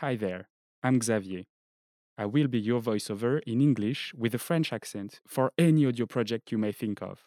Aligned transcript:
Hi 0.00 0.14
there, 0.14 0.48
I'm 0.82 1.00
Xavier. 1.00 1.44
I 2.18 2.26
will 2.26 2.48
be 2.48 2.60
your 2.60 2.82
voiceover 2.82 3.40
in 3.46 3.62
English 3.62 4.12
with 4.14 4.34
a 4.34 4.38
French 4.38 4.72
accent 4.72 5.20
for 5.26 5.52
any 5.58 5.86
audio 5.86 6.06
project 6.06 6.52
you 6.52 6.58
may 6.58 6.72
think 6.72 7.00
of. 7.02 7.24